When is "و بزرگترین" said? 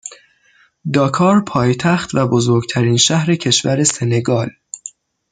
2.15-2.97